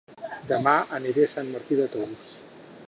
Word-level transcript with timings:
Dema 0.51 0.73
aniré 0.99 1.27
a 1.27 1.31
Sant 1.35 1.53
Martí 1.57 1.81
de 1.83 1.89
Tous 1.97 2.35